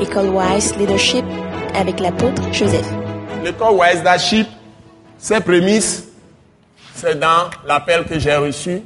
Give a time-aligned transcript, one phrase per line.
[0.00, 1.24] École Wise Leadership
[1.74, 2.86] avec l'apôtre Joseph.
[3.42, 4.46] L'école Wise Leadership,
[5.16, 6.08] ses prémices,
[6.94, 8.82] c'est dans l'appel que j'ai reçu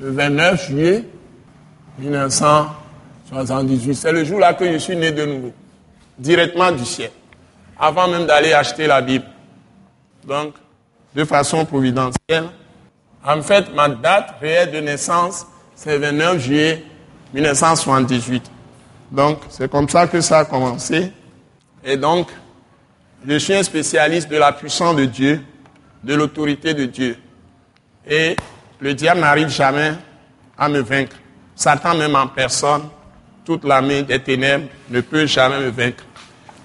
[0.00, 1.04] le 29 juillet
[1.98, 3.94] 1978.
[3.94, 5.52] C'est le jour-là que je suis né de nouveau,
[6.16, 7.10] directement du ciel,
[7.78, 9.26] avant même d'aller acheter la Bible.
[10.24, 10.54] Donc,
[11.12, 12.44] de façon providentielle.
[13.24, 15.44] En fait, ma date réelle de naissance,
[15.74, 16.84] c'est 29 juillet
[17.34, 18.48] 1978.
[19.10, 21.12] Donc, c'est comme ça que ça a commencé.
[21.84, 22.28] Et donc,
[23.26, 25.42] je suis un spécialiste de la puissance de Dieu,
[26.04, 27.16] de l'autorité de Dieu.
[28.08, 28.36] Et
[28.78, 29.94] le diable n'arrive jamais
[30.56, 31.16] à me vaincre.
[31.54, 32.88] Satan même en personne,
[33.44, 36.04] toute l'armée des ténèbres ne peut jamais me vaincre.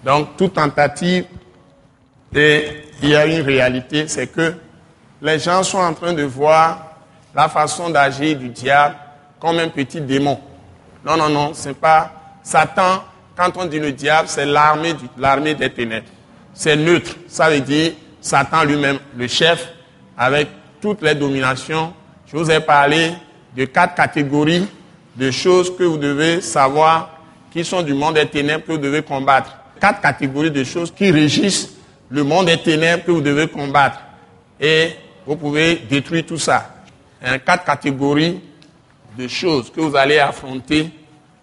[0.04, 1.26] Donc, toute tentative,
[2.34, 4.54] et il y a une réalité, c'est que
[5.22, 6.96] les gens sont en train de voir
[7.34, 8.96] la façon d'agir du diable
[9.40, 10.40] comme un petit démon.
[11.04, 12.12] Non, non, non, c'est pas
[12.46, 13.04] Satan.
[13.36, 16.08] Quand on dit le diable, c'est l'armée, l'armée des ténèbres.
[16.54, 17.16] C'est neutre.
[17.28, 19.68] Ça veut dire Satan lui-même, le chef,
[20.18, 20.48] avec
[20.80, 21.92] toutes les dominations.
[22.28, 23.12] Je vous ai parlé
[23.58, 24.68] de quatre catégories
[25.16, 27.20] de choses que vous devez savoir
[27.52, 29.58] qui sont du monde des ténèbres que vous devez combattre.
[29.82, 31.72] Quatre catégories de choses qui régissent
[32.10, 34.00] le monde des ténèbres que vous devez combattre.
[34.62, 34.92] Et
[35.26, 36.76] vous pouvez détruire tout ça.
[37.24, 38.40] Hein, quatre catégories
[39.18, 40.92] de choses que vous allez affronter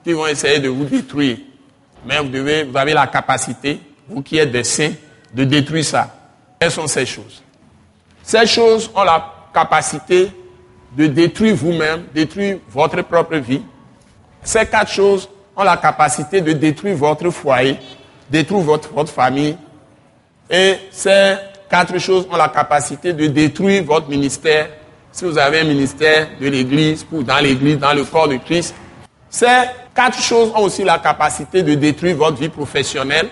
[0.03, 1.39] qui vont essayer de vous détruire.
[2.06, 4.92] Mais vous, devez, avez la capacité, vous qui êtes des saints,
[5.33, 6.14] de détruire ça.
[6.59, 7.42] Quelles sont ces choses?
[8.22, 10.28] Ces choses ont la capacité
[10.97, 13.62] de détruire vous-même, détruire votre propre vie.
[14.42, 17.78] Ces quatre choses ont la capacité de détruire votre foyer,
[18.31, 19.56] détruire votre, votre famille.
[20.50, 21.34] Et ces
[21.70, 24.69] quatre choses ont la capacité de détruire votre ministère.
[25.11, 28.75] Si vous avez un ministère de l'Église, ou dans l'Église, dans le corps de Christ,
[29.33, 29.47] ces
[29.94, 33.30] quatre choses ont aussi la capacité de détruire votre vie professionnelle.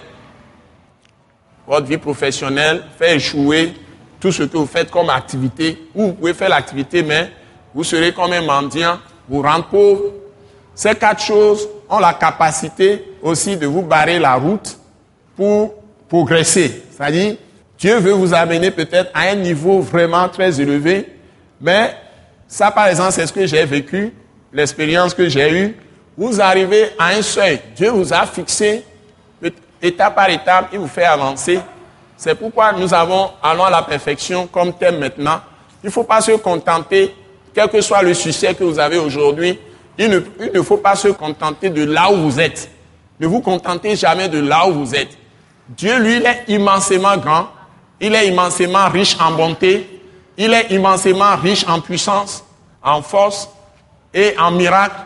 [1.66, 3.74] Votre vie professionnelle fait échouer
[4.18, 5.78] tout ce que vous faites comme activité.
[5.94, 7.30] Ou vous pouvez faire l'activité, mais
[7.74, 10.04] vous serez comme un mendiant, vous rendre pauvre.
[10.74, 14.78] Ces quatre choses ont la capacité aussi de vous barrer la route
[15.36, 15.74] pour
[16.08, 16.82] progresser.
[16.96, 17.36] C'est-à-dire,
[17.78, 21.06] Dieu veut vous amener peut-être à un niveau vraiment très élevé,
[21.60, 21.94] mais
[22.48, 24.14] ça, par exemple, c'est ce que j'ai vécu,
[24.50, 25.76] l'expérience que j'ai eue.
[26.20, 27.58] Vous arrivez à un seuil.
[27.74, 28.84] Dieu vous a fixé
[29.80, 31.58] étape par étape, il vous fait avancer.
[32.14, 35.40] C'est pourquoi nous avons Allons à la perfection comme thème maintenant.
[35.82, 37.14] Il ne faut pas se contenter,
[37.54, 39.58] quel que soit le succès que vous avez aujourd'hui,
[39.96, 42.70] il ne, il ne faut pas se contenter de là où vous êtes.
[43.18, 45.16] Ne vous contentez jamais de là où vous êtes.
[45.70, 47.46] Dieu, lui, il est immensément grand.
[47.98, 50.02] Il est immensément riche en bonté.
[50.36, 52.44] Il est immensément riche en puissance,
[52.82, 53.48] en force
[54.12, 55.00] et en miracles,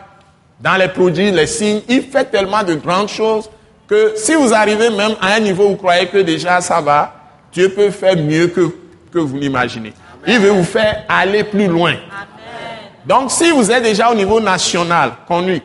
[0.61, 1.83] dans les produits, les signes.
[1.89, 3.51] Il fait tellement de grandes choses
[3.87, 7.15] que si vous arrivez même à un niveau où vous croyez que déjà ça va,
[7.53, 8.75] Dieu peut faire mieux que,
[9.13, 9.93] que vous l'imaginez.
[10.27, 11.95] Il veut vous faire aller plus loin.
[13.07, 15.61] Donc si vous êtes déjà au niveau national, connu,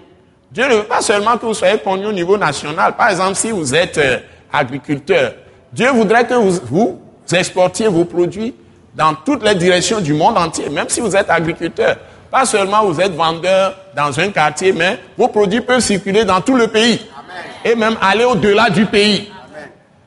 [0.52, 2.96] Dieu ne veut pas seulement que vous soyez connu au niveau national.
[2.96, 4.18] Par exemple, si vous êtes euh,
[4.52, 5.34] agriculteur,
[5.72, 7.00] Dieu voudrait que vous, vous
[7.32, 8.56] exportiez vos produits
[8.96, 11.98] dans toutes les directions du monde entier, même si vous êtes agriculteur.
[12.32, 16.56] Pas seulement vous êtes vendeur dans un quartier, mais vos produits peuvent circuler dans tout
[16.56, 17.02] le pays
[17.66, 19.32] et même aller au-delà du pays.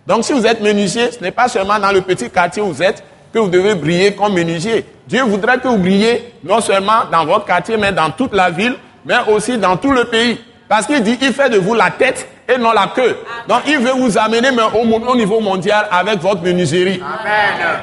[0.06, 2.82] Donc si vous êtes menuisier, ce n'est pas seulement dans le petit quartier où vous
[2.82, 3.02] êtes
[3.32, 4.84] que vous devez briller comme menuisier.
[5.06, 8.76] Dieu voudrait que vous brillez non seulement dans votre quartier, mais dans toute la ville,
[9.04, 10.38] mais aussi dans tout le pays.
[10.68, 13.16] Parce qu'il dit, il fait de vous la tête et non la queue.
[13.48, 14.78] Donc il veut vous amener au,
[15.10, 17.00] au niveau mondial avec votre menuiserie.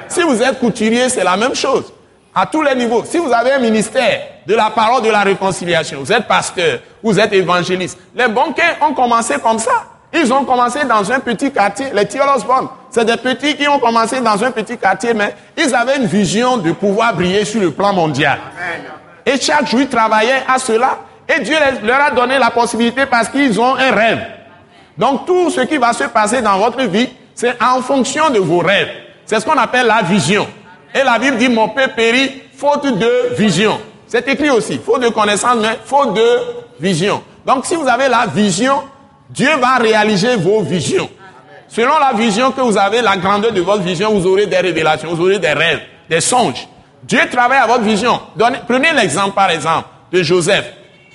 [0.07, 1.91] Si vous êtes couturier, c'est la même chose.
[2.41, 3.03] À tous les niveaux.
[3.03, 7.19] Si vous avez un ministère de la parole de la réconciliation, vous êtes pasteur, vous
[7.19, 7.97] êtes évangéliste.
[8.16, 9.83] Les banquiers ont commencé comme ça.
[10.13, 12.69] Ils ont commencé dans un petit quartier, les Thiolosborn.
[12.91, 16.55] C'est des petits qui ont commencé dans un petit quartier, mais ils avaient une vision
[16.55, 18.39] de pouvoir briller sur le plan mondial.
[19.25, 20.97] Et chaque jour, ils travaillaient à cela.
[21.27, 24.25] Et Dieu leur a donné la possibilité parce qu'ils ont un rêve.
[24.97, 28.59] Donc tout ce qui va se passer dans votre vie, c'est en fonction de vos
[28.59, 28.91] rêves.
[29.25, 30.47] C'est ce qu'on appelle la vision.
[30.94, 33.80] Et la Bible dit, mon père périt faute de vision.
[34.07, 36.39] C'est écrit aussi, faute de connaissance, mais faute de
[36.80, 37.24] vision.
[37.45, 38.83] Donc si vous avez la vision,
[39.30, 41.09] Dieu va réaliser vos visions.
[41.68, 45.13] Selon la vision que vous avez, la grandeur de votre vision, vous aurez des révélations,
[45.13, 46.68] vous aurez des rêves, des songes.
[47.03, 48.19] Dieu travaille à votre vision.
[48.68, 50.74] prenez l'exemple, par exemple, de Joseph,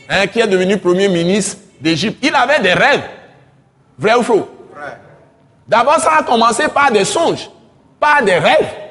[0.09, 2.19] hein, qui est devenu premier ministre d'Égypte.
[2.23, 3.03] Il avait des rêves.
[3.99, 4.49] Vrai ou faux?
[5.67, 7.51] D'abord, ça a commencé par des songes,
[7.99, 8.84] par des rêves.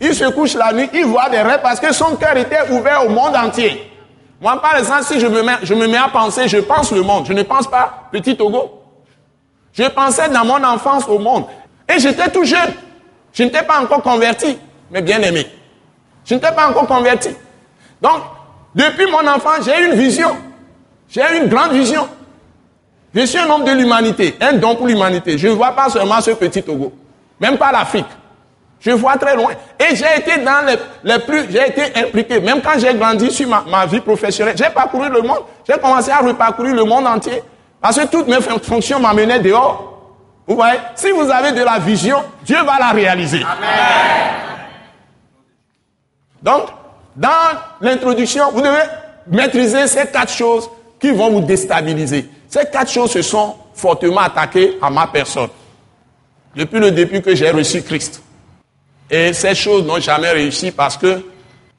[0.00, 3.04] Il se couche la nuit, il voit des rêves parce que son cœur était ouvert
[3.06, 3.90] au monde entier.
[4.40, 7.02] Moi, par exemple, si je me, mets, je me mets à penser, je pense le
[7.02, 7.26] monde.
[7.26, 8.82] Je ne pense pas petit Togo.
[9.72, 11.46] Je pensais dans mon enfance au monde.
[11.88, 12.72] Et j'étais tout jeune.
[13.32, 14.56] Je n'étais pas encore converti,
[14.90, 15.46] mais bien aimé.
[16.24, 17.30] Je n'étais pas encore converti.
[18.00, 18.20] Donc,
[18.74, 20.36] depuis mon enfance, j'ai une vision.
[21.08, 22.08] J'ai une grande vision.
[23.14, 25.38] Je suis un homme de l'humanité, un don pour l'humanité.
[25.38, 26.92] Je ne vois pas seulement ce petit Togo,
[27.40, 28.06] même pas l'Afrique.
[28.80, 29.50] Je vois très loin.
[29.78, 30.64] Et j'ai été dans
[31.04, 32.40] les, plus, j'ai été impliqué.
[32.40, 35.40] Même quand j'ai grandi sur ma, vie professionnelle, j'ai parcouru le monde.
[35.68, 37.42] J'ai commencé à reparcourir le monde entier.
[37.80, 39.94] Parce que toutes mes fonctions m'amenaient dehors.
[40.46, 43.42] Vous voyez, si vous avez de la vision, Dieu va la réaliser.
[43.42, 44.48] Amen.
[46.42, 46.68] Donc,
[47.16, 47.28] dans
[47.80, 48.84] l'introduction, vous devez
[49.26, 50.70] maîtriser ces quatre choses
[51.00, 52.28] qui vont vous déstabiliser.
[52.48, 55.50] Ces quatre choses se sont fortement attaquées à ma personne.
[56.56, 58.22] Depuis le début que j'ai reçu Christ.
[59.10, 61.22] Et ces choses n'ont jamais réussi parce que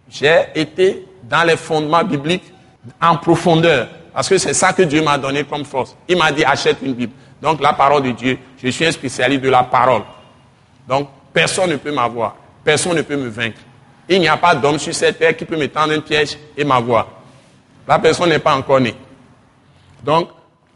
[0.09, 2.51] j'ai été dans les fondements bibliques
[3.01, 3.87] en profondeur.
[4.13, 5.95] Parce que c'est ça que Dieu m'a donné comme force.
[6.07, 7.13] Il m'a dit achète une Bible.
[7.41, 10.01] Donc la parole de Dieu, je suis un spécialiste de la parole.
[10.87, 12.35] Donc personne ne peut m'avoir.
[12.63, 13.59] Personne ne peut me vaincre.
[14.07, 16.63] Il n'y a pas d'homme sur cette terre qui peut me tendre un piège et
[16.63, 17.07] m'avoir.
[17.87, 18.95] La personne n'est pas encore née.
[20.03, 20.29] Donc,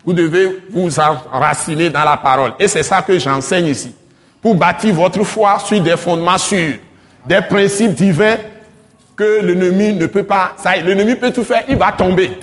[0.05, 2.53] vous devez vous enraciner dans la parole.
[2.59, 3.95] Et c'est ça que j'enseigne ici
[4.43, 6.75] pour bâtir votre foi sur des fondements sûrs,
[7.25, 8.35] des principes divins
[9.15, 10.51] que l'ennemi ne peut pas.
[10.57, 12.37] Ça, l'ennemi peut tout faire, il va tomber.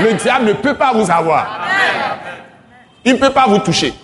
[0.00, 1.66] Le diable ne peut pas vous avoir.
[3.04, 3.94] Il ne peut pas vous toucher.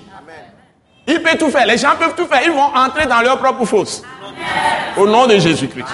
[1.06, 1.66] Il peut tout faire.
[1.66, 2.40] Les gens peuvent tout faire.
[2.44, 4.02] Ils vont entrer dans leur propre fosse.
[4.96, 5.88] Au nom de Jésus-Christ.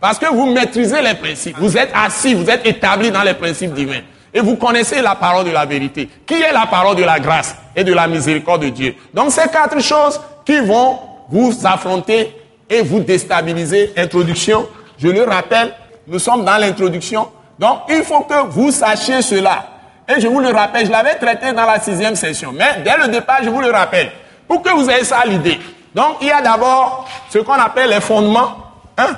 [0.00, 1.56] Parce que vous maîtrisez les principes.
[1.58, 4.02] Vous êtes assis, vous êtes établi dans les principes divins.
[4.36, 6.10] Et vous connaissez la parole de la vérité.
[6.26, 8.94] Qui est la parole de la grâce et de la miséricorde de Dieu.
[9.14, 10.98] Donc ces quatre choses qui vont
[11.30, 12.36] vous affronter
[12.68, 13.94] et vous déstabiliser.
[13.96, 14.68] Introduction,
[14.98, 15.72] je le rappelle,
[16.06, 17.28] nous sommes dans l'introduction.
[17.58, 19.64] Donc, il faut que vous sachiez cela.
[20.06, 22.52] Et je vous le rappelle, je l'avais traité dans la sixième session.
[22.52, 24.12] Mais dès le départ, je vous le rappelle.
[24.46, 25.58] Pour que vous ayez ça à l'idée.
[25.94, 28.54] Donc, il y a d'abord ce qu'on appelle les fondements.
[28.98, 29.16] Hein?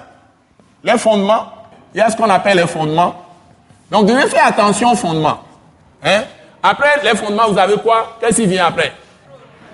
[0.85, 1.53] Les fondements.
[1.93, 3.28] Il y a ce qu'on appelle les fondements.
[3.91, 5.41] Donc, devez faire attention aux fondements.
[6.05, 6.25] Hein?
[6.63, 8.17] Après les fondements, vous avez quoi?
[8.21, 8.93] Qu'est-ce qui vient après?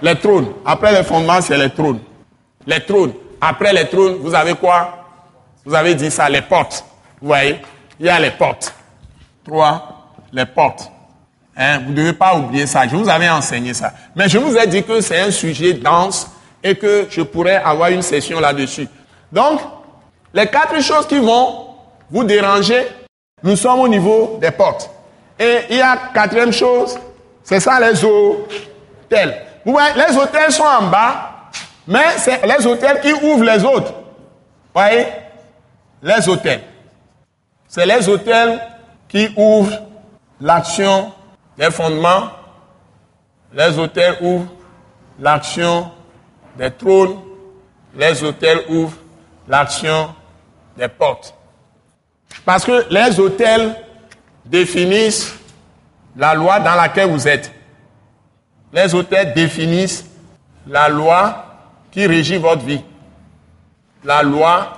[0.03, 0.53] Les trônes.
[0.65, 2.01] Après les fondements, c'est les trônes.
[2.67, 3.13] Les trônes.
[3.41, 5.05] Après les trônes, vous avez quoi?
[5.65, 6.85] Vous avez dit ça, les portes.
[7.21, 7.61] Vous voyez?
[7.99, 8.75] Il y a les portes.
[9.45, 10.91] Trois, les portes.
[11.57, 11.81] Hein?
[11.85, 12.87] Vous ne devez pas oublier ça.
[12.87, 13.93] Je vous avais enseigné ça.
[14.15, 16.29] Mais je vous ai dit que c'est un sujet dense
[16.63, 18.89] et que je pourrais avoir une session là-dessus.
[19.33, 19.61] Donc,
[20.33, 21.69] les quatre choses qui vont
[22.11, 22.87] vous déranger,
[23.45, 24.91] nous sommes au niveau des portes.
[25.39, 26.99] Et il y a quatrième chose,
[27.43, 29.43] c'est ça les hôtels.
[29.65, 31.51] Vous voyez, les hôtels sont en bas,
[31.87, 33.93] mais c'est les hôtels qui ouvrent les autres.
[33.93, 35.07] Vous voyez
[36.03, 36.63] Les hôtels.
[37.69, 38.61] C'est les hôtels
[39.09, 39.79] qui ouvrent
[40.41, 41.13] l'action
[41.59, 42.31] des fondements.
[43.53, 44.53] Les hôtels ouvrent
[45.19, 45.91] l'action
[46.57, 47.21] des trônes.
[47.95, 48.97] Les hôtels ouvrent
[49.47, 50.15] l'action
[50.77, 51.35] des portes.
[52.45, 53.75] Parce que les hôtels
[54.45, 55.35] définissent
[56.17, 57.51] la loi dans laquelle vous êtes
[58.75, 60.05] les auteurs définissent
[60.69, 61.45] la loi
[61.93, 62.81] qui régit votre vie.
[64.05, 64.73] La loi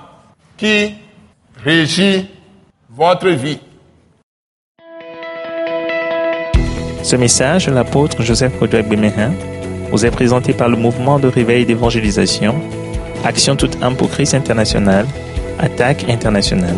[0.55, 0.93] qui
[1.63, 2.29] régit
[2.89, 3.59] votre vie.
[7.01, 9.31] Ce message l'apôtre Joseph Kodouak Bemehin
[9.91, 12.55] vous est présenté par le mouvement de réveil d'évangélisation,
[13.25, 15.07] Action toute âme pour Christ international,
[15.59, 16.77] Attaque internationale.